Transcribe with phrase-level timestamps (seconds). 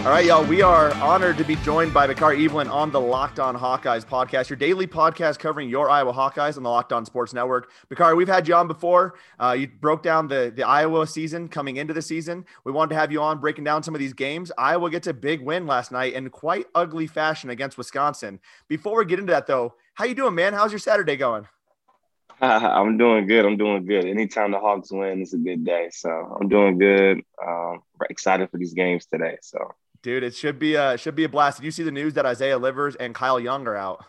[0.00, 0.46] All right, y'all.
[0.46, 4.48] We are honored to be joined by Bakari Evelyn on the Locked On Hawkeyes podcast,
[4.48, 7.70] your daily podcast covering your Iowa Hawkeyes on the Locked On Sports Network.
[7.90, 9.16] Bakari, we've had you on before.
[9.38, 12.46] Uh, you broke down the, the Iowa season coming into the season.
[12.64, 14.50] We wanted to have you on breaking down some of these games.
[14.56, 18.40] Iowa gets a big win last night in quite ugly fashion against Wisconsin.
[18.68, 20.54] Before we get into that, though, how you doing, man?
[20.54, 21.46] How's your Saturday going?
[22.40, 23.44] I'm doing good.
[23.44, 24.06] I'm doing good.
[24.06, 25.90] Anytime the Hawks win, it's a good day.
[25.92, 26.08] So
[26.40, 27.20] I'm doing good.
[27.46, 29.36] Um, excited for these games today.
[29.42, 29.58] So
[30.02, 31.58] Dude, it should be a should be a blast.
[31.58, 34.04] Did you see the news that Isaiah Livers and Kyle Young are out?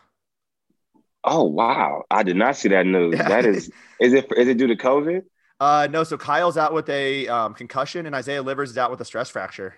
[1.24, 3.16] Oh wow, I did not see that news.
[3.18, 3.28] Yeah.
[3.28, 3.70] That is,
[4.00, 5.24] is it is it due to COVID?
[5.60, 6.04] Uh, no.
[6.04, 9.30] So Kyle's out with a um, concussion, and Isaiah Livers is out with a stress
[9.30, 9.76] fracture.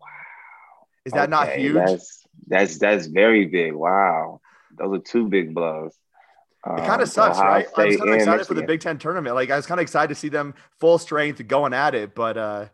[0.00, 0.06] Wow,
[1.04, 1.30] is that okay.
[1.30, 1.74] not huge?
[1.74, 3.72] That's that's that's very big.
[3.74, 4.40] Wow,
[4.76, 5.94] those are two big blows.
[6.66, 7.66] It kind of um, sucks, right?
[7.74, 9.34] I was kind of excited for the Big Ten tournament.
[9.34, 12.36] Like I was kind of excited to see them full strength going at it, but
[12.36, 12.66] uh,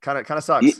[0.00, 0.64] kind of kind of sucks.
[0.64, 0.72] Yeah.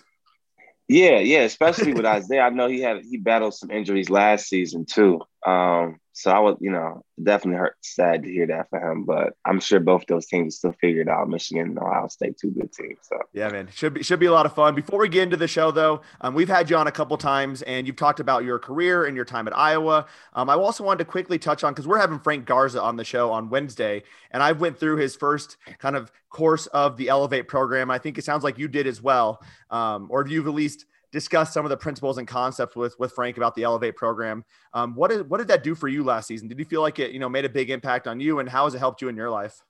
[0.90, 2.42] Yeah, yeah, especially with Isaiah.
[2.42, 5.20] I know he had he battled some injuries last season too.
[5.46, 9.04] Um, so I would, you know, definitely hurt sad to hear that for him.
[9.04, 11.30] But I'm sure both those teams still figured out.
[11.30, 12.98] Michigan and Ohio State, two good teams.
[13.02, 14.74] So yeah, man, should be should be a lot of fun.
[14.74, 17.62] Before we get into the show, though, um, we've had you on a couple times,
[17.62, 20.06] and you've talked about your career and your time at Iowa.
[20.34, 23.04] Um, I also wanted to quickly touch on because we're having Frank Garza on the
[23.04, 27.48] show on Wednesday, and I went through his first kind of course of the Elevate
[27.48, 27.90] program.
[27.90, 31.52] I think it sounds like you did as well, um, or you've at least discuss
[31.52, 34.44] some of the principles and concepts with with Frank about the Elevate program.
[34.72, 36.48] Um, what did what did that do for you last season?
[36.48, 38.64] Did you feel like it you know made a big impact on you, and how
[38.64, 39.62] has it helped you in your life?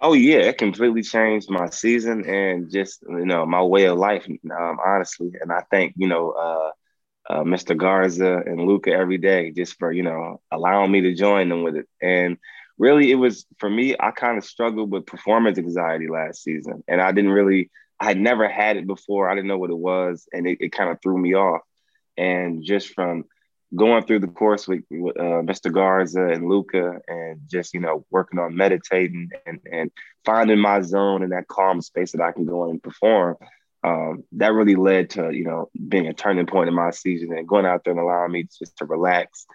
[0.00, 4.26] Oh yeah, it completely changed my season and just you know my way of life,
[4.28, 5.32] um, honestly.
[5.40, 6.70] And I thank you know uh,
[7.32, 7.76] uh, Mr.
[7.76, 11.76] Garza and Luka every day just for you know allowing me to join them with
[11.76, 11.88] it.
[12.02, 12.38] And
[12.76, 13.94] really, it was for me.
[13.98, 18.18] I kind of struggled with performance anxiety last season, and I didn't really I had
[18.18, 19.28] never had it before.
[19.28, 21.62] I didn't know what it was, and it, it kind of threw me off.
[22.16, 23.24] And just from
[23.74, 25.72] going through the course with, with uh, Mr.
[25.72, 29.90] Garza and Luka, and just you know working on meditating and and
[30.24, 33.36] finding my zone in that calm space that I can go in and perform.
[33.82, 37.48] Um, that really led to you know being a turning point in my season and
[37.48, 39.46] going out there and allowing me just to relax,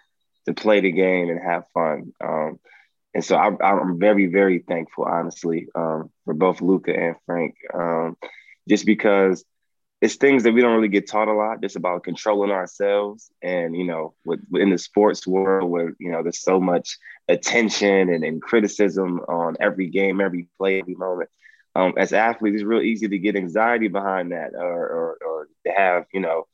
[0.46, 2.12] to play the game and have fun.
[2.22, 2.58] Um,
[3.14, 8.16] and so I, am very, very thankful, honestly, um, for both Luka and Frank, um,
[8.68, 9.44] just because
[10.00, 11.60] it's things that we don't really get taught a lot.
[11.60, 16.22] Just about controlling ourselves, and you know, with, in the sports world where you know
[16.22, 16.98] there's so much
[17.28, 21.30] attention and, and criticism on every game, every play, every moment.
[21.74, 25.72] Um, as athletes, it's real easy to get anxiety behind that, or, or, or to
[25.72, 26.46] have you know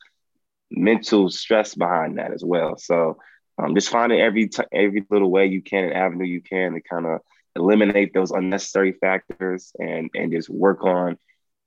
[0.71, 2.77] mental stress behind that as well.
[2.79, 3.19] So
[3.59, 6.81] um, just finding every t- every little way you can, an avenue you can to
[6.81, 7.21] kind of
[7.55, 11.19] eliminate those unnecessary factors and and just work on,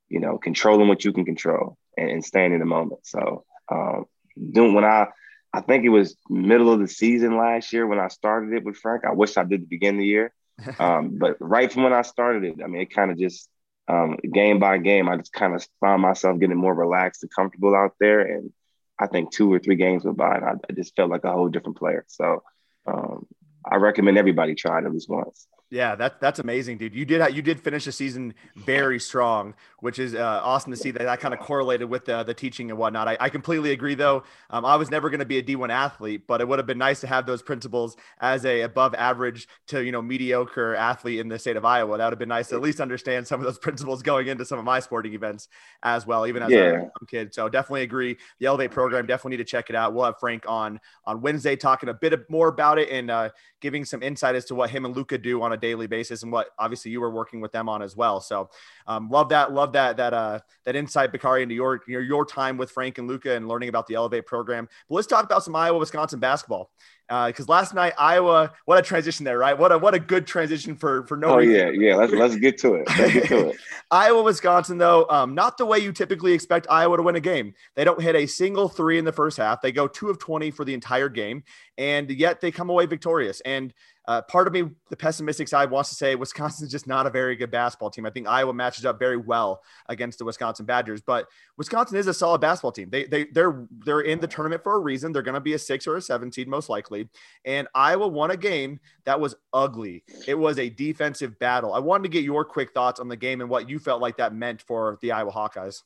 [0.08, 3.06] you know, controlling what you can control and, and staying in the moment.
[3.06, 4.06] So um,
[4.52, 5.08] doing when I
[5.52, 8.78] I think it was middle of the season last year when I started it with
[8.78, 9.04] Frank.
[9.04, 10.34] I wish I did the beginning of the year,
[10.80, 13.50] um, but right from when I started it, I mean, it kind of just
[13.88, 17.76] um, game by game, I just kind of found myself getting more relaxed and comfortable
[17.76, 18.52] out there, and
[19.00, 21.32] I think two or three games went by, and I, I just felt like a
[21.32, 22.06] whole different player.
[22.08, 22.44] So
[22.86, 23.26] um,
[23.70, 25.48] I recommend everybody try it at least once.
[25.72, 26.96] Yeah, that, that's amazing, dude.
[26.96, 30.90] You did you did finish the season very strong, which is uh, awesome to see
[30.90, 33.08] that that kind of correlated with the, the teaching and whatnot.
[33.08, 34.24] I, I completely agree, though.
[34.50, 36.80] Um, I was never going to be a D1 athlete, but it would have been
[36.80, 41.28] nice to have those principles as a above average to you know mediocre athlete in
[41.28, 42.00] the state of Iowa.
[42.00, 44.46] That would have been nice to at least understand some of those principles going into
[44.46, 45.50] some of my sporting events
[45.84, 46.86] as well, even as yeah.
[47.00, 47.32] a kid.
[47.32, 48.18] So definitely agree.
[48.40, 49.94] The Elevate program definitely need to check it out.
[49.94, 53.30] We'll have Frank on on Wednesday talking a bit more about it and uh,
[53.62, 56.32] giving some insight as to what him and Luka do on a daily basis and
[56.32, 58.20] what obviously you were working with them on as well.
[58.22, 58.50] So
[58.88, 62.58] um, love that, love that that uh, that insight, Bakari, into your, your your time
[62.58, 64.68] with Frank and Luka and learning about the Elevate program.
[64.88, 66.72] But let's talk about some Iowa Wisconsin basketball
[67.10, 69.58] Uh, because uh, last night Iowa, what a transition there, right?
[69.58, 71.30] What a what a good transition for for no.
[71.30, 71.56] Oh reason.
[71.56, 71.96] yeah, yeah.
[71.96, 72.88] Let's let's get to it.
[72.98, 73.58] Let's get to it.
[73.92, 77.56] Iowa, Wisconsin, though, um, not the way you typically expect Iowa to win a game.
[77.76, 79.62] They don't hit a single three in the first half.
[79.62, 81.44] They go two of twenty for the entire game,
[81.78, 83.42] and yet they come away victorious.
[83.42, 83.74] And
[84.10, 87.36] uh, part of me, the pessimistic side, wants to say Wisconsin's just not a very
[87.36, 88.08] good basketball team.
[88.08, 91.28] I think Iowa matches up very well against the Wisconsin Badgers, but
[91.58, 92.90] Wisconsin is a solid basketball team.
[92.90, 95.12] They they they're they're in the tournament for a reason.
[95.12, 97.08] They're going to be a six or a seven seed most likely.
[97.46, 100.04] And Iowa won a game that was ugly.
[100.28, 101.76] It was a defensive battle.
[101.76, 104.18] I wanted to get your quick thoughts on the game and what you felt like
[104.18, 105.84] that meant for the Iowa Hawkeyes.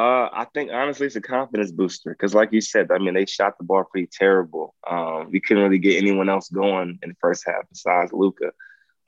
[0.00, 3.26] Uh, I think honestly, it's a confidence booster because, like you said, I mean, they
[3.26, 4.74] shot the ball pretty terrible.
[4.88, 8.52] Um, we couldn't really get anyone else going in the first half besides Luka.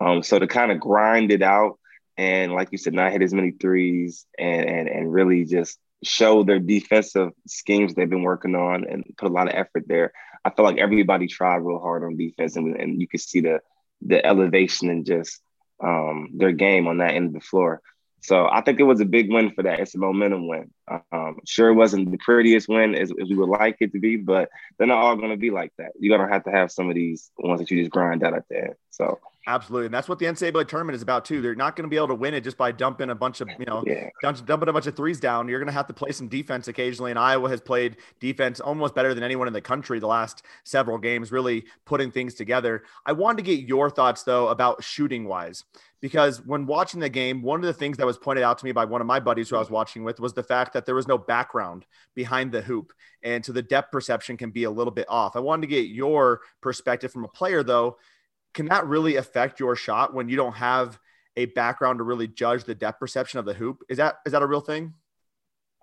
[0.00, 1.78] Um, so to kind of grind it out
[2.18, 6.42] and, like you said, not hit as many threes and and and really just show
[6.42, 10.12] their defensive schemes they've been working on and put a lot of effort there.
[10.44, 13.60] I feel like everybody tried real hard on defense, and, and you could see the
[14.02, 15.40] the elevation and just
[15.82, 17.80] um, their game on that end of the floor.
[18.22, 19.80] So I think it was a big win for that.
[19.80, 20.70] It's a momentum win.
[21.10, 24.16] Um, sure, it wasn't the prettiest win as, as we would like it to be,
[24.16, 24.48] but
[24.78, 25.90] they're not all going to be like that.
[25.98, 28.34] You're going to have to have some of these ones that you just grind out
[28.34, 28.74] at the end.
[28.90, 31.42] So Absolutely, and that's what the NCAA tournament is about too.
[31.42, 33.48] They're not going to be able to win it just by dumping a bunch of
[33.58, 34.08] you know yeah.
[34.22, 35.48] dumping a bunch of threes down.
[35.48, 38.94] You're going to have to play some defense occasionally, and Iowa has played defense almost
[38.94, 42.84] better than anyone in the country the last several games, really putting things together.
[43.04, 45.64] I wanted to get your thoughts though about shooting wise,
[46.02, 48.72] because when watching the game, one of the things that was pointed out to me
[48.72, 50.94] by one of my buddies who I was watching with was the fact that there
[50.94, 54.92] was no background behind the hoop, and so the depth perception can be a little
[54.92, 55.36] bit off.
[55.36, 57.96] I wanted to get your perspective from a player though
[58.54, 60.98] can that really affect your shot when you don't have
[61.36, 63.82] a background to really judge the depth perception of the hoop?
[63.88, 64.94] Is that is that a real thing?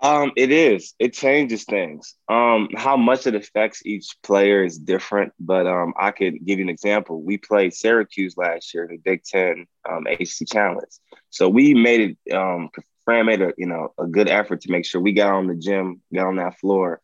[0.01, 0.94] Um, it is.
[0.98, 2.16] It changes things.
[2.30, 6.66] Um, how much it affects each player is different, but um, I could give you
[6.66, 7.22] an example.
[7.22, 10.92] We played Syracuse last year in the Big Ten um, ACC Challenge,
[11.30, 12.34] so we made it.
[12.34, 12.69] Um,
[13.04, 15.56] Fran made a you know a good effort to make sure we got on the
[15.56, 17.02] gym, got on that floor,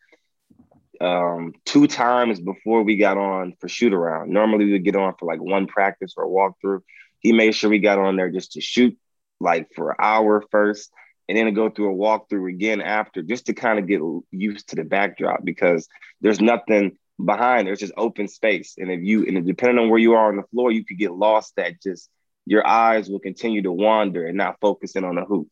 [1.01, 4.30] um, two times before we got on for shoot around.
[4.31, 6.81] Normally we would get on for like one practice or walkthrough.
[7.19, 8.98] He made sure we got on there just to shoot
[9.41, 10.91] like for an hour first
[11.27, 14.01] and then to go through a walkthrough again after just to kind of get
[14.31, 15.88] used to the backdrop because
[16.22, 20.13] there's nothing behind there's just open space and if you and depending on where you
[20.13, 22.10] are on the floor you could get lost that just
[22.45, 25.48] your eyes will continue to wander and not focusing on the hoop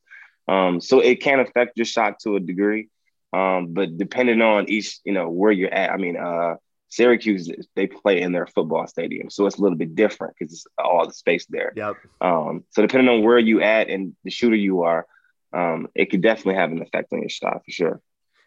[0.47, 2.89] um, so it can affect your shot to a degree
[3.33, 6.55] um, but depending on each, you know, where you're at, I mean, uh,
[6.89, 10.67] Syracuse, they play in their football stadium, so it's a little bit different because it's
[10.77, 11.73] all the space there.
[11.75, 11.95] Yep.
[12.21, 15.07] Um, so depending on where you at and the shooter you are,
[15.53, 18.01] um, it could definitely have an effect on your shot for sure.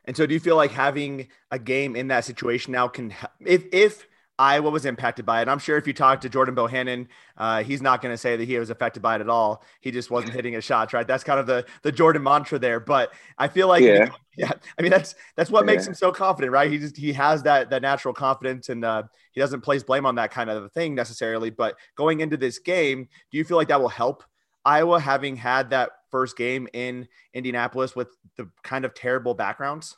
[0.04, 3.64] And so, do you feel like having a game in that situation now can, if
[3.72, 4.06] if
[4.38, 5.48] Iowa was impacted by it.
[5.48, 7.06] I'm sure if you talk to Jordan Bohannon,
[7.38, 9.64] uh, he's not going to say that he was affected by it at all.
[9.80, 11.06] He just wasn't hitting his shots, right?
[11.06, 12.78] That's kind of the the Jordan mantra there.
[12.78, 15.72] But I feel like, yeah, yeah I mean that's that's what yeah.
[15.72, 16.70] makes him so confident, right?
[16.70, 20.16] He just he has that that natural confidence, and uh, he doesn't place blame on
[20.16, 21.48] that kind of thing necessarily.
[21.48, 24.22] But going into this game, do you feel like that will help
[24.66, 28.08] Iowa having had that first game in Indianapolis with
[28.38, 29.96] the kind of terrible backgrounds?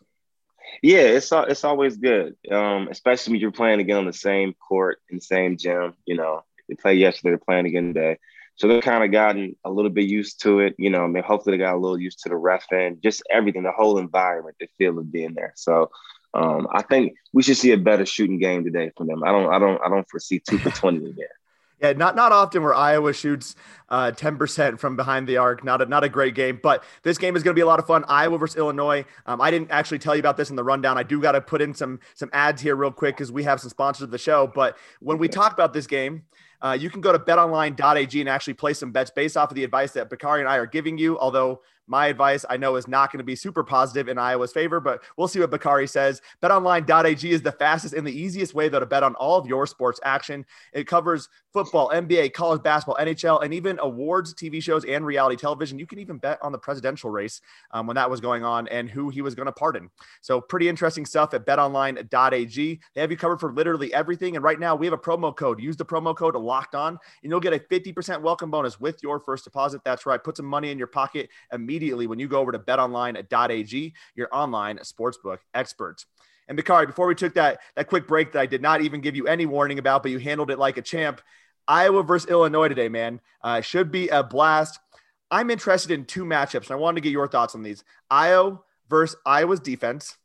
[0.83, 4.99] Yeah, it's it's always good, um, especially when you're playing again on the same court
[5.09, 5.95] the same gym.
[6.11, 8.19] You know, they played yesterday, they're playing again today,
[8.57, 10.75] so they're kind of gotten a little bit used to it.
[10.85, 13.23] You know, I mean, hopefully they got a little used to the ref and just
[13.31, 15.53] everything, the whole environment, the feel of being there.
[15.57, 15.91] So
[16.35, 19.23] um, I think we should see a better shooting game today from them.
[19.23, 21.38] I don't, I don't, I don't foresee two for twenty again.
[21.81, 23.55] Yeah, not not often where Iowa shoots
[23.89, 25.63] uh, ten percent from behind the arc.
[25.63, 27.79] Not a not a great game, but this game is going to be a lot
[27.79, 28.05] of fun.
[28.09, 29.05] Iowa versus Illinois.
[29.27, 30.99] Um, I didn't actually tell you about this in the rundown.
[30.99, 33.61] I do got to put in some some ads here real quick because we have
[33.61, 34.51] some sponsors of the show.
[34.53, 36.25] But when we talk about this game,
[36.61, 39.65] uh, you can go to betonline.ag and actually play some bets based off of the
[39.65, 41.17] advice that Bakari and I are giving you.
[41.19, 44.79] Although my advice I know is not going to be super positive in Iowa's favor,
[44.79, 46.21] but we'll see what Bakari says.
[46.43, 49.67] BetOnline.ag is the fastest and the easiest way though to bet on all of your
[49.67, 50.45] sports action.
[50.73, 55.79] It covers football, NBA, college basketball, NHL, and even awards, TV shows, and reality television.
[55.79, 58.91] You can even bet on the presidential race um, when that was going on and
[58.91, 59.89] who he was going to pardon.
[60.21, 62.81] So pretty interesting stuff at BetOnline.ag.
[62.95, 64.37] They have you covered for literally everything.
[64.37, 65.61] And right now we have a promo code.
[65.61, 69.19] Use the promo code Locked On, and you'll get a 50% welcome bonus with your
[69.19, 69.81] first deposit.
[69.85, 70.23] That's right.
[70.23, 74.29] Put some money in your pocket immediately immediately when you go over to betonline.ag, your
[74.33, 76.07] online sportsbook experts.
[76.49, 79.15] And Bakari, before we took that that quick break that I did not even give
[79.15, 81.21] you any warning about, but you handled it like a champ.
[81.69, 84.81] Iowa versus Illinois today, man, uh, should be a blast.
[85.31, 87.85] I'm interested in two matchups, and I wanted to get your thoughts on these.
[88.11, 90.17] Ayo versus Iowa's defense,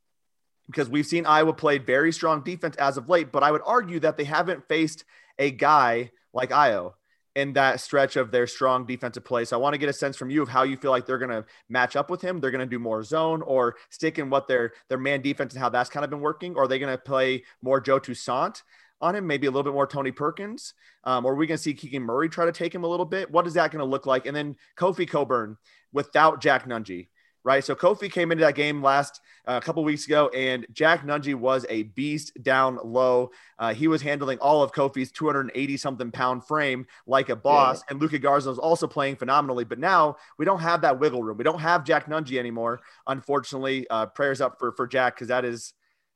[0.67, 3.99] because we've seen Iowa play very strong defense as of late, but I would argue
[3.99, 5.03] that they haven't faced
[5.37, 6.93] a guy like Ayo
[7.35, 9.45] in that stretch of their strong defensive play.
[9.45, 11.17] So I want to get a sense from you of how you feel like they're
[11.17, 12.39] going to match up with him.
[12.39, 15.61] They're going to do more zone or stick in what their their man defense and
[15.61, 16.55] how that's kind of been working.
[16.55, 18.61] Or are they going to play more Joe Toussaint
[19.01, 20.73] on him, maybe a little bit more Tony Perkins?
[21.03, 23.05] Um, or are we going to see Keegan Murray try to take him a little
[23.05, 23.31] bit?
[23.31, 24.25] What is that going to look like?
[24.25, 25.57] And then Kofi Cockburn
[25.91, 27.07] without Jack Nunge.
[27.43, 27.63] Right?
[27.63, 31.35] So Kofi came into that game last uh, a couple weeks ago, and Jack Nunge
[31.35, 33.31] was a beast down low.
[33.59, 37.91] Uh, he was handling all of Kofi's 280 something pound frame like a boss, yeah.
[37.91, 39.65] and Luka Garza was also playing phenomenally.
[39.65, 41.37] But now we don't have that wiggle room.
[41.37, 42.81] We don't have Jack Nunge anymore.
[43.07, 45.73] Unfortunately, uh, prayers up for for Jack because that is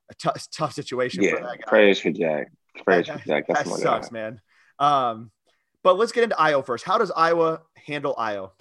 [0.10, 1.24] a t- tough situation.
[1.24, 2.52] Yeah, for prayers for Jack.
[2.86, 3.46] Prayers for Jack.
[3.48, 4.14] That's that sucks, guy.
[4.14, 4.42] man.
[4.80, 5.32] Um,
[5.84, 6.86] but let's get into Ayo first.
[6.86, 8.52] How does Iowa handle Ayo?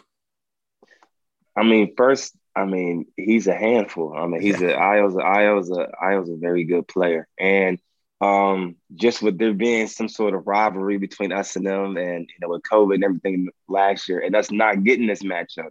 [1.57, 4.17] I mean, first, I mean, he's a handful.
[4.17, 7.79] I mean, he's a Ayo's a Ayo's a Ayo's a very good player, and
[8.23, 12.35] um, just with there being some sort of rivalry between us and them, and you
[12.41, 15.71] know, with COVID and everything last year, and us not getting this matchup.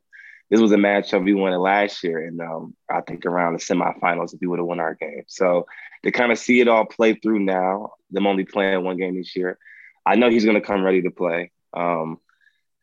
[0.51, 4.35] This was a matchup we wanted last year, and um, I think around the semifinals,
[4.35, 5.23] if we would have won our game.
[5.25, 5.65] So
[6.03, 9.35] to kind of see it all play through now, them only playing one game this
[9.35, 9.57] year,
[10.05, 11.51] I know he's going to come ready to play.
[11.73, 12.19] Um,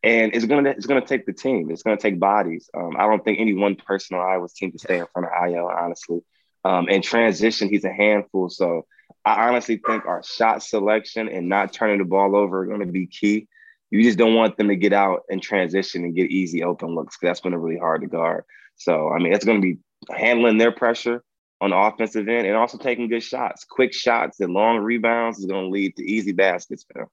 [0.03, 1.71] and it's gonna it's gonna take the team.
[1.71, 2.69] It's gonna take bodies.
[2.77, 5.33] Um, I don't think any one person on Iowa's team can stay in front of
[5.33, 6.21] Ayo, honestly.
[6.65, 8.49] Um, and transition, he's a handful.
[8.49, 8.87] So
[9.25, 13.07] I honestly think our shot selection and not turning the ball over are to be
[13.07, 13.49] key.
[13.91, 17.19] You just don't want them to get out and transition and get easy open looks
[17.21, 18.45] that's be really hard to guard.
[18.77, 19.79] So I mean, it's to be
[20.11, 21.23] handling their pressure
[21.61, 23.65] on the offensive end and also taking good shots.
[23.65, 27.09] Quick shots and long rebounds is to lead to easy baskets for them.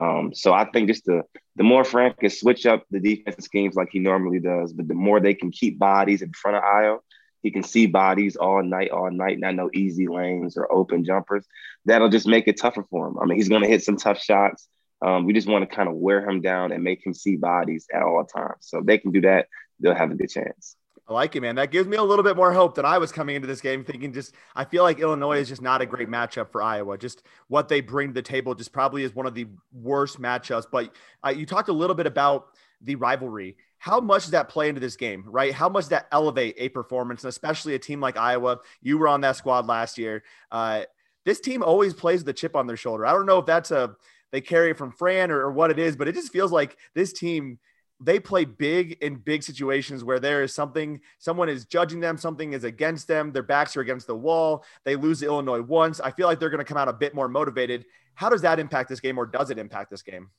[0.00, 1.22] Um, so I think just the
[1.56, 4.94] the more Frank can switch up the defensive schemes like he normally does, but the
[4.94, 6.98] more they can keep bodies in front of Ayo,
[7.42, 11.46] he can see bodies all night, all night, not no easy lanes or open jumpers.
[11.84, 13.18] That'll just make it tougher for him.
[13.20, 14.66] I mean, he's going to hit some tough shots.
[15.00, 17.86] Um, we just want to kind of wear him down and make him see bodies
[17.94, 18.60] at all times.
[18.60, 19.48] So if they can do that,
[19.78, 20.76] they'll have a good chance.
[21.06, 21.56] I like it, man.
[21.56, 23.84] That gives me a little bit more hope than I was coming into this game
[23.84, 26.96] thinking just I feel like Illinois is just not a great matchup for Iowa.
[26.96, 30.64] Just what they bring to the table just probably is one of the worst matchups.
[30.70, 30.94] But
[31.24, 32.46] uh, you talked a little bit about
[32.80, 33.56] the rivalry.
[33.78, 35.52] How much does that play into this game, right?
[35.52, 38.60] How much does that elevate a performance, and especially a team like Iowa?
[38.80, 40.24] You were on that squad last year.
[40.50, 40.84] Uh,
[41.26, 43.04] this team always plays the chip on their shoulder.
[43.04, 43.94] I don't know if that's a
[44.32, 46.76] they carry it from Fran or, or what it is, but it just feels like
[46.94, 47.58] this team
[48.00, 52.52] they play big in big situations where there is something, someone is judging them, something
[52.52, 54.64] is against them, their backs are against the wall.
[54.84, 56.00] They lose to Illinois once.
[56.00, 57.84] I feel like they're going to come out a bit more motivated.
[58.14, 60.30] How does that impact this game, or does it impact this game?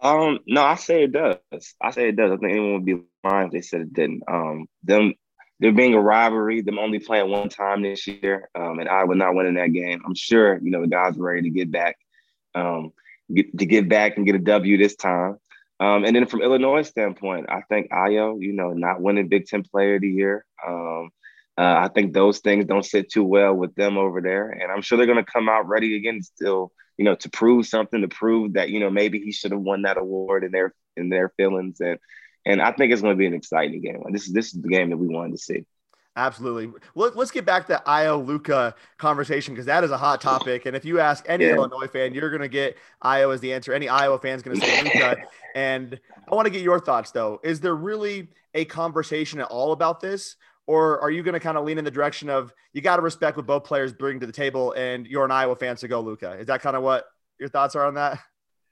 [0.00, 1.38] Um, no, I say it does.
[1.80, 2.30] I say it does.
[2.32, 4.22] I think anyone would be lying if they said it didn't.
[4.28, 5.14] Um, them
[5.60, 9.18] there being a rivalry, them only playing one time this year, um, and I would
[9.18, 10.00] not winning that game.
[10.06, 11.98] I'm sure you know the guys are ready to get back,
[12.54, 12.92] um,
[13.32, 15.38] get, to get back and get a W this time.
[15.80, 19.62] Um, and then from Illinois standpoint, I think Ayo, you know, not winning Big Ten
[19.62, 20.44] Player of the Year.
[20.66, 21.10] Um,
[21.56, 24.82] uh, I think those things don't sit too well with them over there, and I'm
[24.82, 28.08] sure they're going to come out ready again, still, you know, to prove something, to
[28.08, 31.30] prove that you know maybe he should have won that award in their in their
[31.30, 31.98] feelings, and
[32.46, 34.02] and I think it's going to be an exciting game.
[34.12, 35.64] This is this is the game that we wanted to see.
[36.18, 36.72] Absolutely.
[36.96, 40.66] Well, let's get back to Ayo Luka conversation because that is a hot topic.
[40.66, 41.54] And if you ask any yeah.
[41.54, 43.72] Illinois fan, you're going to get Ayo as the answer.
[43.72, 45.16] Any Iowa fan is going to say Luka.
[45.54, 47.38] and I want to get your thoughts though.
[47.44, 50.34] Is there really a conversation at all about this?
[50.66, 53.02] Or are you going to kind of lean in the direction of you got to
[53.02, 56.00] respect what both players bring to the table and you're an Iowa fan, so go
[56.00, 56.32] Luka?
[56.32, 57.04] Is that kind of what
[57.38, 58.18] your thoughts are on that?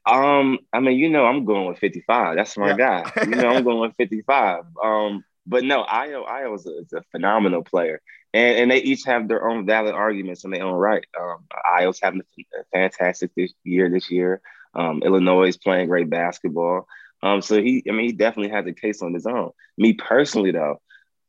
[0.05, 2.35] Um, I mean, you know, I'm going with 55.
[2.35, 2.77] That's my yeah.
[2.77, 3.13] guy.
[3.21, 4.65] You know, I'm going with 55.
[4.83, 8.01] Um, but no, Ayo Ayo is a, is a, phenomenal player,
[8.35, 11.05] and and they each have their own valid arguments in their own right.
[11.19, 11.45] Um,
[11.79, 13.89] Ayo's having a fantastic this year.
[13.89, 14.41] This year,
[14.75, 16.87] um, Illinois is playing great basketball.
[17.23, 19.51] Um, so he, I mean, he definitely has a case on his own.
[19.79, 20.81] Me personally, though,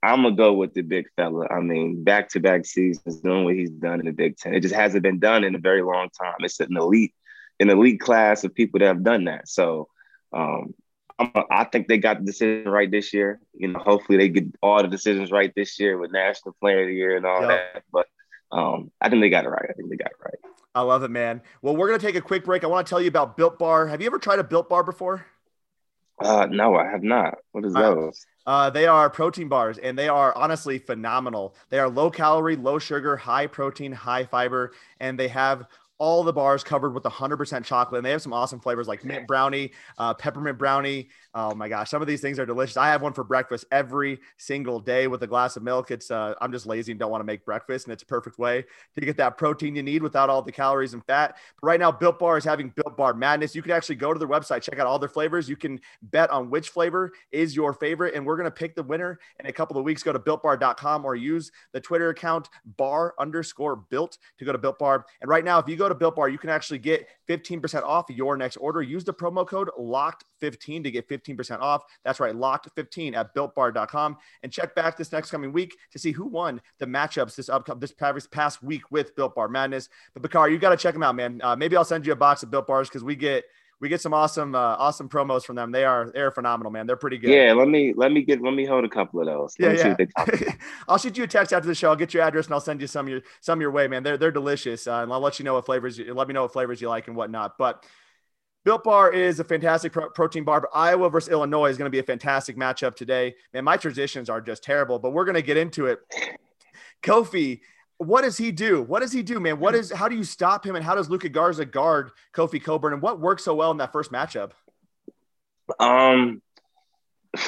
[0.04, 1.48] I'm gonna go with the big fella.
[1.50, 4.54] I mean, back to back seasons doing what he's done in the Big Ten.
[4.54, 6.36] It just hasn't been done in a very long time.
[6.40, 7.14] It's an elite,
[7.60, 9.48] an elite class of people that have done that.
[9.48, 9.90] So
[10.34, 10.74] um,
[11.20, 13.40] I think they got the decision right this year.
[13.54, 16.88] You know, hopefully they get all the decisions right this year with National Player of
[16.88, 17.74] the Year and all yep.
[17.74, 17.84] that.
[17.92, 18.08] But
[18.52, 19.66] um, I think they got it right.
[19.70, 20.54] I think they got it right.
[20.76, 21.42] I love it, man.
[21.64, 22.64] Well, we're gonna take a quick break.
[22.64, 23.88] I want to tell you about Built Bar.
[23.88, 25.26] Have you ever tried a Built Bar before?
[26.20, 27.40] Uh, no, I have not.
[27.52, 28.26] What is those?
[28.46, 31.56] Uh, they are protein bars, and they are honestly phenomenal.
[31.70, 35.68] They are low calorie, low sugar, high protein, high fiber, and they have
[36.00, 38.00] all the bars covered with 100% chocolate.
[38.00, 41.10] And they have some awesome flavors like mint brownie, uh, peppermint brownie.
[41.34, 42.78] Oh my gosh, some of these things are delicious.
[42.78, 45.92] I have one for breakfast every single day with a glass of milk.
[45.92, 48.40] It's uh, I'm just lazy and don't want to make breakfast, and it's a perfect
[48.40, 51.38] way to get that protein you need without all the calories and fat.
[51.62, 53.56] But right now, Built Bar is having Built Bar Madness.
[53.56, 55.50] You can actually go to their website, check out all their flavors.
[55.50, 59.20] You can bet on which flavor is your favorite, and we're gonna pick the winner
[59.40, 60.04] in a couple of weeks.
[60.04, 64.80] Go to BuiltBar.com or use the Twitter account bar underscore built to go to Built
[64.80, 65.06] Bar.
[65.22, 67.84] And right now, if you go go to Built Bar, you can actually get 15%
[67.84, 68.82] off your next order.
[68.82, 71.84] Use the promo code LOCKED15 to get 15% off.
[72.04, 74.18] That's right, LOCKED15 at BuiltBar.com.
[74.44, 77.80] And check back this next coming week to see who won the matchups this upcoming
[77.80, 79.90] this past week with Built Bar Madness.
[80.14, 81.40] But Bakar, you got to check them out, man.
[81.44, 83.46] Uh, maybe I'll send you a box of Built Bars because we get–
[83.80, 85.72] we get some awesome uh, awesome promos from them.
[85.72, 86.88] They are they're phenomenal, man.
[86.88, 87.30] They're pretty good.
[87.30, 89.56] Yeah, let me let me get let me hold a couple of those.
[89.60, 90.54] Let yeah, yeah.
[90.88, 91.90] I'll shoot you a text after the show.
[91.90, 94.04] I'll get your address and I'll send you some your some your way, man.
[94.04, 95.98] They're they're delicious, uh, and I'll let you know what flavors.
[95.98, 97.58] You, let me know what flavors you like and whatnot.
[97.60, 97.86] But
[98.66, 100.62] Built Bar is a fantastic pro- protein bar.
[100.62, 103.36] But Iowa versus Illinois is going to be a fantastic matchup today.
[103.54, 106.00] Man, my transitions are just terrible, but we're going to get into it.
[107.04, 107.62] Kofi
[107.98, 108.82] what does he do?
[108.84, 109.60] What does he do, man?
[109.60, 112.94] What is how do you stop him and how does Luka Garza guard Kofi Cockburn
[112.94, 114.52] and what worked so well in that first matchup?
[115.80, 116.42] Um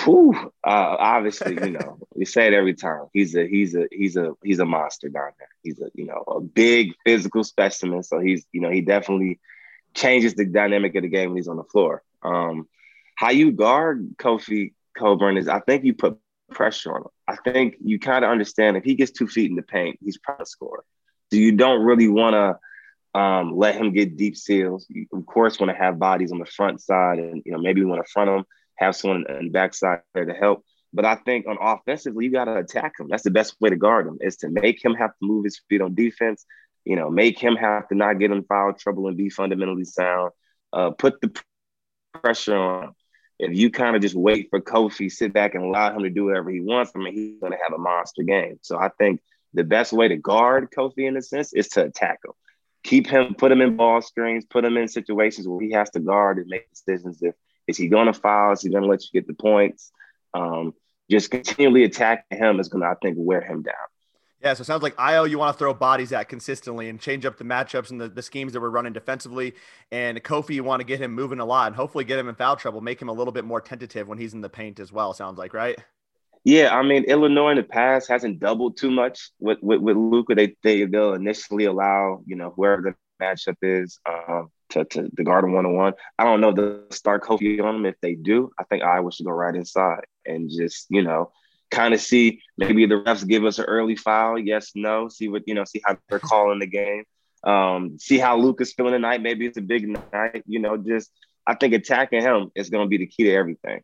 [0.03, 3.05] whew, uh, obviously, you know, we say it every time.
[3.13, 5.49] He's a he's a he's a he's a monster down there.
[5.63, 8.03] He's a you know a big physical specimen.
[8.03, 9.39] So he's you know he definitely
[9.93, 12.03] changes the dynamic of the game when he's on the floor.
[12.23, 12.67] Um,
[13.15, 17.07] how you guard Kofi Cockburn is I think you put pressure on him.
[17.27, 20.17] I think you kind of understand if he gets two feet in the paint, he's
[20.17, 20.83] probably a scorer.
[21.31, 24.85] So you don't really want to um, let him get deep seals.
[24.89, 27.83] You, of course, want to have bodies on the front side, and you know maybe
[27.83, 30.63] want to front him, have someone on the backside there to help.
[30.93, 33.07] But I think on offensively, you got to attack him.
[33.09, 35.61] That's the best way to guard him is to make him have to move his
[35.69, 36.45] feet on defense.
[36.85, 40.31] You know, make him have to not get in foul trouble and be fundamentally sound.
[40.71, 41.31] Uh, put the
[42.13, 42.95] pressure on
[43.39, 46.25] if you kind of just wait for Kofi, sit back and allow him to do
[46.25, 48.59] whatever he wants, I mean, he's going to have a monster game.
[48.61, 49.21] So I think
[49.53, 52.33] the best way to guard Kofi in a sense is to attack him.
[52.83, 55.99] Keep him, put him in ball screens, put him in situations where he has to
[55.99, 57.21] guard and make decisions.
[57.21, 57.35] If
[57.67, 58.51] is he going to foul?
[58.51, 59.91] Is he going to let you get the points?
[60.33, 60.73] Um,
[61.09, 63.75] just continually attacking him is going to, I think, wear him down.
[64.41, 67.25] Yeah, so it sounds like Ayo you want to throw bodies at consistently and change
[67.25, 69.53] up the matchups and the, the schemes that we're running defensively.
[69.91, 72.35] And Kofi, you want to get him moving a lot and hopefully get him in
[72.35, 74.93] foul trouble, make him a little bit more tentative when he's in the paint as
[74.93, 75.13] well.
[75.13, 75.77] Sounds like right.
[76.45, 80.35] Yeah, I mean Illinois in the past hasn't doubled too much with with, with Luka.
[80.35, 85.23] They they they'll initially allow you know whoever the matchup is um, to to the
[85.25, 85.93] guard one on one.
[86.17, 87.85] I don't know the start Kofi on them.
[87.85, 91.31] If they do, I think Iowa should go right inside and just you know
[91.71, 95.43] kind of see maybe the refs give us an early foul, yes, no, see what
[95.47, 97.03] you know, see how they're calling the game,
[97.43, 99.21] um, see how Luka's feeling tonight.
[99.21, 100.77] Maybe it's a big night, you know.
[100.77, 101.11] Just
[101.45, 103.81] I think attacking him is going to be the key to everything.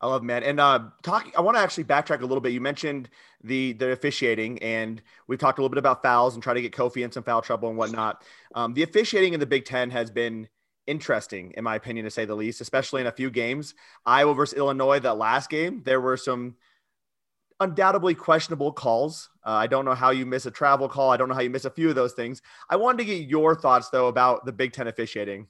[0.00, 0.42] I love man.
[0.42, 2.52] And uh talking I want to actually backtrack a little bit.
[2.52, 3.10] You mentioned
[3.44, 6.72] the the officiating and we've talked a little bit about fouls and try to get
[6.72, 8.22] Kofi in some foul trouble and whatnot.
[8.54, 10.48] Um, the officiating in the Big Ten has been
[10.86, 13.74] interesting, in my opinion, to say the least, especially in a few games.
[14.06, 16.56] Iowa versus Illinois, that last game, there were some
[17.60, 19.28] undoubtedly questionable calls.
[19.46, 21.10] Uh, I don't know how you miss a travel call.
[21.10, 22.42] I don't know how you miss a few of those things.
[22.68, 25.46] I wanted to get your thoughts though about the Big Ten officiating.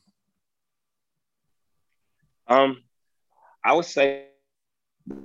[2.49, 2.83] Um,
[3.64, 4.27] I would say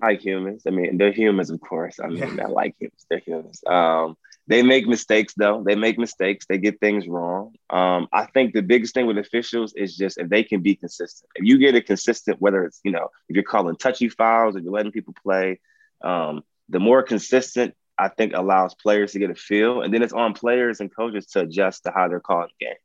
[0.01, 0.63] like humans.
[0.67, 1.99] I mean, they're humans, of course.
[1.99, 2.45] I mean, yeah.
[2.45, 3.05] I like humans.
[3.09, 3.63] They're humans.
[3.67, 4.15] Um,
[4.47, 5.63] they make mistakes though.
[5.65, 6.45] They make mistakes.
[6.47, 7.55] They get things wrong.
[7.71, 11.29] Um, I think the biggest thing with officials is just if they can be consistent.
[11.35, 14.63] If you get it consistent, whether it's you know if you're calling touchy fouls, if
[14.63, 15.59] you're letting people play,
[16.03, 20.13] um, the more consistent I think allows players to get a feel, and then it's
[20.13, 22.75] on players and coaches to adjust to how they're calling the game.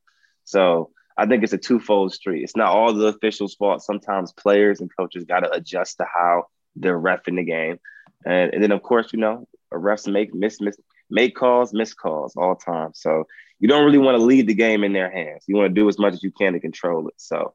[0.44, 2.42] So I think it's a twofold street.
[2.42, 3.82] It's not all the officials' fault.
[3.82, 6.44] Sometimes players and coaches got to adjust to how
[6.76, 7.78] they're refing the game,
[8.24, 10.76] and, and then of course you know refs make miss miss
[11.10, 12.92] make calls, miss calls all the time.
[12.94, 13.24] So
[13.58, 15.44] you don't really want to lead the game in their hands.
[15.46, 17.14] You want to do as much as you can to control it.
[17.16, 17.54] So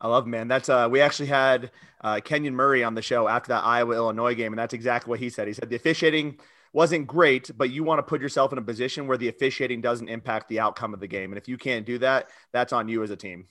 [0.00, 0.48] I love, man.
[0.48, 4.34] That's uh, we actually had uh, Kenyon Murray on the show after that Iowa Illinois
[4.34, 5.46] game, and that's exactly what he said.
[5.46, 6.38] He said the officiating
[6.72, 10.08] wasn't great, but you want to put yourself in a position where the officiating doesn't
[10.08, 13.02] impact the outcome of the game, and if you can't do that, that's on you
[13.02, 13.46] as a team.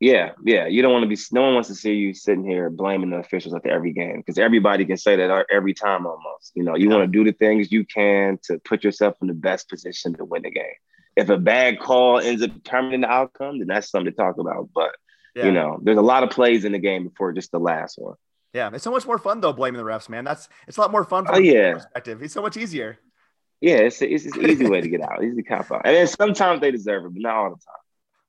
[0.00, 0.66] Yeah, yeah.
[0.66, 1.20] You don't want to be.
[1.32, 4.38] No one wants to see you sitting here blaming the officials after every game because
[4.38, 6.52] everybody can say that every time almost.
[6.54, 6.96] You know, you yeah.
[6.96, 10.24] want to do the things you can to put yourself in the best position to
[10.24, 10.64] win the game.
[11.16, 14.68] If a bad call ends up determining the outcome, then that's something to talk about.
[14.72, 14.94] But
[15.38, 15.46] yeah.
[15.46, 18.16] You know, there's a lot of plays in the game before just the last one.
[18.52, 20.24] Yeah, it's so much more fun though blaming the refs, man.
[20.24, 21.74] That's it's a lot more fun from oh, yeah.
[21.74, 22.22] perspective.
[22.22, 22.98] It's so much easier.
[23.60, 25.22] Yeah, it's it's an easy way to get out.
[25.22, 27.82] Easy cop out, and then sometimes they deserve it, but not all the time.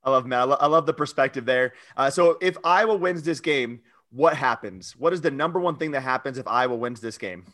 [0.04, 0.38] I love man.
[0.38, 1.72] I, lo- I love the perspective there.
[1.96, 4.94] Uh, so if Iowa wins this game, what happens?
[4.96, 7.44] What is the number one thing that happens if Iowa wins this game?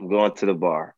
[0.00, 0.95] I'm going to the bar.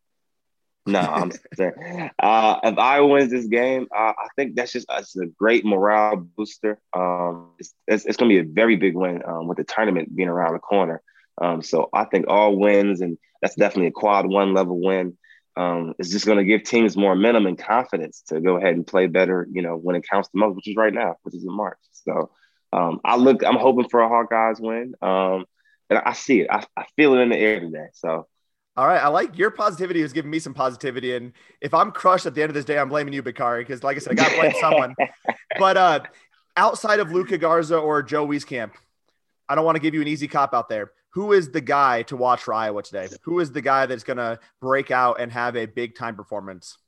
[0.86, 1.72] No, I'm saying
[2.18, 6.16] uh, if Iowa wins this game, uh, I think that's just it's a great morale
[6.16, 6.80] booster.
[6.96, 10.16] Um, it's, it's, it's going to be a very big win um, with the tournament
[10.16, 11.02] being around the corner.
[11.40, 15.16] Um, so I think all wins, and that's definitely a quad one level win.
[15.58, 18.86] um, is just going to give teams more momentum and confidence to go ahead and
[18.86, 21.44] play better, you know, when it counts the most, which is right now, which is
[21.44, 21.78] in March.
[21.92, 22.30] So
[22.72, 24.94] um, I look, I'm hoping for a Hawkeyes win.
[25.02, 25.46] Um,
[25.90, 26.48] and I see it.
[26.48, 27.88] I, I feel it in the air today.
[27.94, 28.28] So
[28.78, 29.02] all right.
[29.02, 31.16] I like your positivity is giving me some positivity.
[31.16, 33.82] And if I'm crushed at the end of this day, I'm blaming you, Bakari, because
[33.82, 34.94] like I said, I got to blame someone.
[35.58, 36.00] But uh,
[36.56, 38.70] outside of Luka Garza or Joe Wieskamp,
[39.48, 40.92] I don't want to give you an easy cop out there.
[41.14, 43.08] Who is the guy to watch for Iowa today?
[43.22, 46.78] Who is the guy that's going to break out and have a big time performance?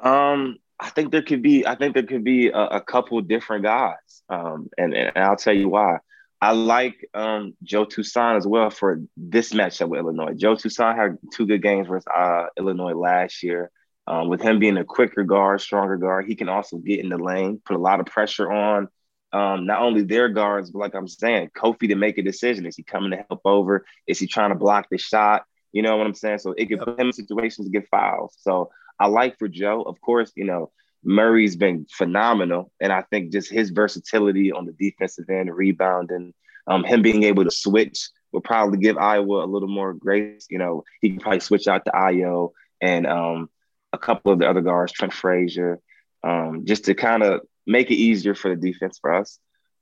[0.00, 1.66] Um, I think there could be.
[1.66, 5.54] I think there could be a, a couple different guys, um, and, and I'll tell
[5.54, 5.98] you why.
[6.44, 10.34] I like um, Joe Toussaint as well for this matchup with Illinois.
[10.34, 13.70] Joe Toussaint had two good games versus uh, Illinois last year.
[14.06, 17.16] Um, with him being a quicker guard, stronger guard, he can also get in the
[17.16, 18.88] lane, put a lot of pressure on
[19.32, 22.66] um, not only their guards, but like I'm saying, Kofi to make a decision.
[22.66, 23.86] Is he coming to help over?
[24.06, 25.44] Is he trying to block the shot?
[25.72, 26.38] You know what I'm saying?
[26.38, 28.36] So it could put him in situations to get fouls.
[28.38, 30.70] So I like for Joe, of course, you know,
[31.04, 32.70] Murray's been phenomenal.
[32.80, 36.34] And I think just his versatility on the defensive end, rebounding,
[36.66, 40.46] um, him being able to switch will probably give Iowa a little more grace.
[40.50, 43.48] You know, he can probably switch out to Ayo and um,
[43.92, 45.80] a couple of the other guards, Trent Frazier,
[46.22, 49.38] um, just to kind of make it easier for the defense for us.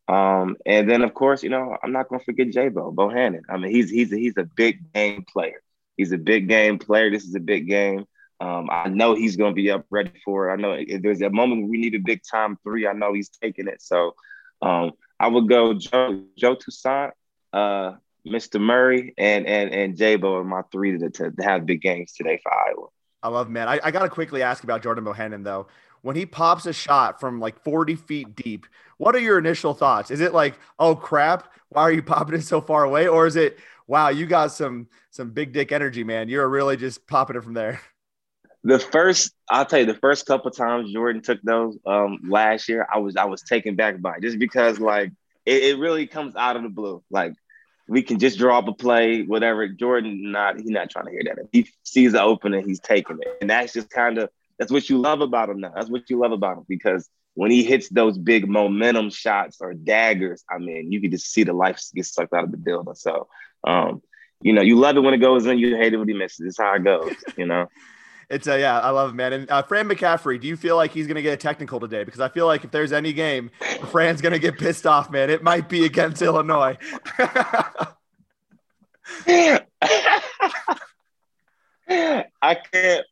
[0.09, 3.43] Um, and then, of course, you know, I'm not going to forget Jabo Bohannon.
[3.49, 5.63] I mean, he's he's a, he's a big game player.
[5.97, 7.11] He's a big game player.
[7.11, 8.07] This is a big game.
[8.43, 10.53] Um, I know he's going to be up ready for it.
[10.53, 13.29] I know if there's a moment we need a big time three, I know he's
[13.29, 13.81] taking it.
[13.81, 14.17] So
[14.61, 17.13] um, I would go Joe, Joe Toussaint,
[17.53, 17.93] uh,
[18.27, 18.61] Mr.
[18.61, 22.53] Murray, and and and Jabo are my three to, to have big games today for
[22.53, 22.89] Iowa.
[23.23, 23.69] I love man.
[23.69, 25.69] I, I got to quickly ask about Jordan Bohannon though.
[26.01, 28.67] When he pops a shot from like 40 feet deep,
[28.99, 30.11] what are your initial thoughts?
[30.11, 33.07] Is it like, oh crap, why are you popping it so far away?
[33.07, 36.29] Or is it, wow, you got some some big dick energy, man.
[36.29, 37.81] You're really just popping it from there.
[38.65, 42.87] The first, I'll tell you, the first couple times Jordan took those um, last year,
[42.93, 45.11] I was I was taken back by it, just because like
[45.45, 47.03] it, it really comes out of the blue.
[47.11, 47.35] Like
[47.89, 49.67] we can just draw up a play, whatever.
[49.67, 51.39] Jordan not he's not trying to hear that.
[51.39, 54.89] If he sees the opening, he's taking it, and that's just kind of that's what
[54.89, 55.73] you love about him now.
[55.75, 59.75] That's what you love about him because when he hits those big momentum shots or
[59.75, 62.95] daggers, I mean, you can just see the life get sucked out of the building.
[62.95, 63.29] So,
[63.67, 64.03] um,
[64.43, 66.47] you know, you love it when it goes in, you hate it when he misses.
[66.47, 67.69] It's how it goes, you know.
[68.33, 69.35] It's a yeah, I love it, man.
[69.35, 72.03] And uh, Fran McCaffery, do you feel like he's going to get a technical today?
[72.03, 73.51] Because I feel like if there's any game,
[73.91, 75.29] Fran's going to get pissed off, man.
[75.29, 76.79] It might be against Illinois.
[77.19, 77.89] I
[82.73, 83.05] can't,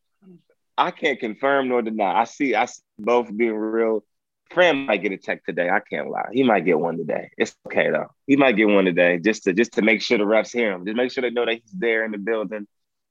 [0.75, 2.21] I can't confirm nor deny.
[2.21, 4.03] I see, I both being real.
[4.49, 5.69] Fran might get a tech today.
[5.69, 6.29] I can't lie.
[6.33, 7.29] He might get one today.
[7.37, 8.07] It's okay though.
[8.25, 10.83] He might get one today just to just to make sure the refs hear him.
[10.83, 12.65] Just make sure they know that he's there in the building.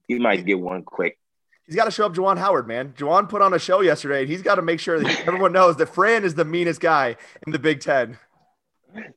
[0.09, 1.17] He might get one quick
[1.71, 2.93] he's got to show up Juwan Howard, man.
[2.99, 5.77] Juwan put on a show yesterday, and he's got to make sure that everyone knows
[5.77, 8.19] that Fran is the meanest guy in the Big Ten.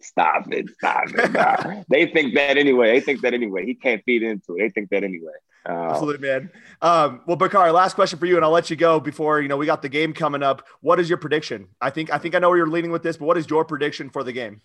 [0.02, 0.70] Stop it.
[0.78, 1.86] Stop it.
[1.90, 2.92] they think that anyway.
[2.92, 3.66] They think that anyway.
[3.66, 4.60] He can't feed into it.
[4.60, 5.32] They think that anyway.
[5.68, 6.52] Uh, Absolutely, man.
[6.84, 9.58] Um, well, Bakar, last question for you, and I'll let you go before you know
[9.58, 10.68] we got the game coming up.
[10.82, 11.70] What is your prediction?
[11.82, 13.66] I think I think I know where you're leaning with this, but what is your
[13.66, 14.62] prediction for the game?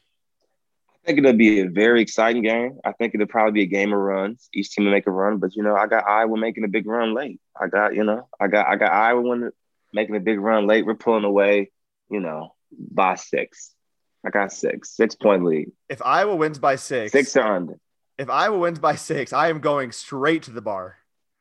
[1.09, 2.79] Think it'll be a very exciting game.
[2.85, 4.49] I think it'll probably be a game of runs.
[4.53, 6.87] Each team will make a run, but you know, I got Iowa making a big
[6.87, 7.41] run late.
[7.59, 9.51] I got, you know, I got I got Iowa
[9.95, 10.85] making a big run late.
[10.85, 11.71] We're pulling away,
[12.11, 13.75] you know, by six.
[14.27, 15.73] I got six, six point lead.
[15.89, 17.79] If Iowa wins by six, six or under.
[18.19, 20.99] If Iowa wins by six, I am going straight to the bar.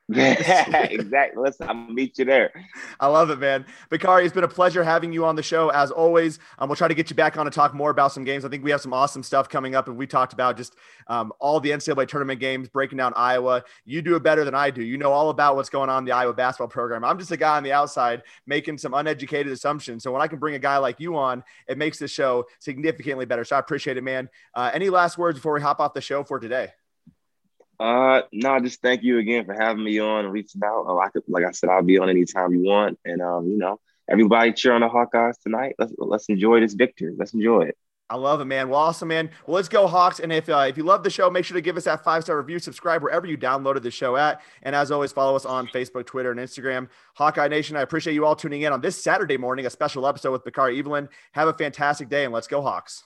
[0.16, 1.44] Yeah, exactly.
[1.44, 2.52] Listen, I'm gonna meet you there.
[2.98, 3.66] I love it, man.
[3.90, 6.40] Bakari, it's been a pleasure having you on the show as always.
[6.60, 8.46] Um, we'll try to get you back on to talk more about some games.
[8.46, 11.34] I think we have some awesome stuff coming up, and we talked about just um,
[11.40, 13.66] all the NCAA tournament games, breaking down Iowa.
[13.84, 14.82] You do it better than I do.
[14.82, 17.04] You know all about what's going on in the Iowa basketball program.
[17.04, 20.04] I'm just a guy on the outside making some uneducated assumptions.
[20.04, 23.26] So when I can bring a guy like you on, it makes the show significantly
[23.26, 23.44] better.
[23.44, 24.30] So I appreciate it, man.
[24.54, 26.70] Uh, any last words before we hop off the show for today?
[27.80, 30.86] Uh, no, just thank you again for having me on and reaching out.
[30.88, 33.00] Oh, I could, like I said, I'll be on anytime you want.
[33.06, 35.76] And um, you know, everybody cheer on the Hawkeyes tonight.
[35.78, 37.14] Let's let's enjoy this victory.
[37.18, 37.78] Let's enjoy it.
[38.10, 38.70] I love it, man.
[38.70, 39.30] Well, awesome, man.
[39.46, 40.20] Well, let's go Hawks.
[40.20, 42.24] And if uh, if you love the show, make sure to give us that five
[42.24, 45.68] star review, subscribe wherever you downloaded the show at, and as always, follow us on
[45.68, 46.88] Facebook, Twitter, and Instagram.
[47.16, 50.32] Hawkeye Nation, I appreciate you all tuning in on this Saturday morning, a special episode
[50.32, 51.10] with Bakari Evelyn.
[51.34, 53.04] Have a fantastic day, and let's go Hawks.